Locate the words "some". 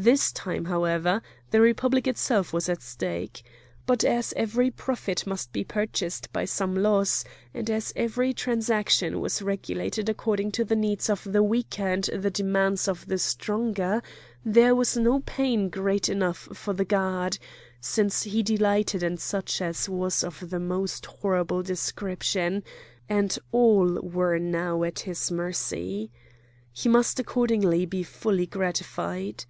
6.44-6.76